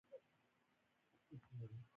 سم 0.03 0.07
او 1.31 1.37
پرځای 1.41 1.67
وای. 1.69 1.81